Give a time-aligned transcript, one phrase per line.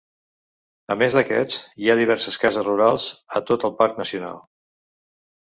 [0.95, 3.07] A més d'aquests, hi ha diverses cases rurals
[3.41, 4.43] a tot el parc nacional.